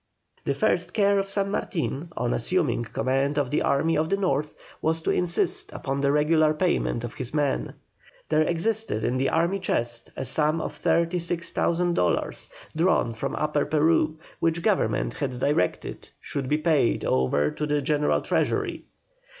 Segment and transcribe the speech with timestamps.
[0.45, 4.55] The first care of San Martin, on assuming command of the army of the North,
[4.81, 7.75] was to insist upon the regular payment of his men.
[8.27, 13.35] There existed in the army chest a sum of thirty six thousand dollars, drawn from
[13.35, 18.85] Upper Peru, which Government had directed should be paid over to the General Treasury.